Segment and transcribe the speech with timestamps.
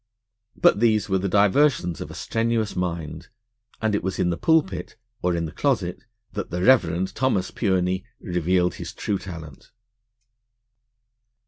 [0.59, 3.27] But these were the diversions of a strenuous mind,
[3.83, 8.03] and it was in the pulpit or in the closet that the Reverend Thomas Pureney
[8.19, 9.69] revealed his true talent.